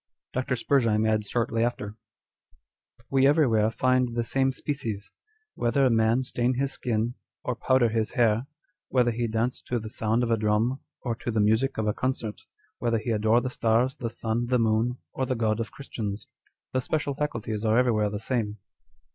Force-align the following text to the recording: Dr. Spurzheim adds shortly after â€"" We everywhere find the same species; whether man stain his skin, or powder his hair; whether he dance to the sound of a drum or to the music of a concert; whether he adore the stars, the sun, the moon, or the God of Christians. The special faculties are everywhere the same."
Dr. 0.33 0.55
Spurzheim 0.55 1.05
adds 1.05 1.29
shortly 1.29 1.63
after 1.63 1.89
â€"" 1.89 1.93
We 3.11 3.27
everywhere 3.27 3.69
find 3.69 4.15
the 4.15 4.23
same 4.23 4.51
species; 4.51 5.11
whether 5.53 5.87
man 5.91 6.23
stain 6.23 6.55
his 6.55 6.71
skin, 6.71 7.13
or 7.43 7.55
powder 7.55 7.87
his 7.89 8.09
hair; 8.13 8.47
whether 8.89 9.11
he 9.11 9.27
dance 9.27 9.61
to 9.67 9.77
the 9.77 9.91
sound 9.91 10.23
of 10.23 10.31
a 10.31 10.37
drum 10.37 10.79
or 11.03 11.13
to 11.17 11.29
the 11.29 11.39
music 11.39 11.77
of 11.77 11.85
a 11.85 11.93
concert; 11.93 12.41
whether 12.79 12.97
he 12.97 13.11
adore 13.11 13.41
the 13.41 13.51
stars, 13.51 13.95
the 13.97 14.09
sun, 14.09 14.47
the 14.47 14.57
moon, 14.57 14.97
or 15.13 15.27
the 15.27 15.35
God 15.35 15.59
of 15.59 15.71
Christians. 15.71 16.27
The 16.73 16.81
special 16.81 17.13
faculties 17.13 17.63
are 17.63 17.77
everywhere 17.77 18.09
the 18.09 18.19
same." 18.19 18.57